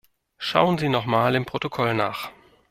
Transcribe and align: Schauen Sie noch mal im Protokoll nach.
Schauen 0.39 0.79
Sie 0.79 0.89
noch 0.89 1.05
mal 1.05 1.35
im 1.35 1.45
Protokoll 1.45 1.93
nach. 1.93 2.31